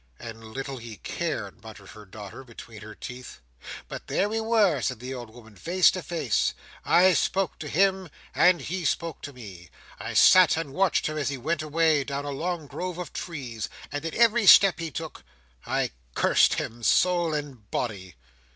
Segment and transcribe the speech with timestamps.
[0.19, 3.39] "And little he cared!" muttered her daughter, between her teeth.
[3.87, 6.55] "But there we were, said the old woman, "face to face.
[6.83, 9.69] I spoke to him, and he spoke to me.
[9.99, 13.69] I sat and watched him as he went away down a long grove of trees:
[13.91, 15.23] and at every step he took,
[15.67, 18.15] I cursed him soul and body."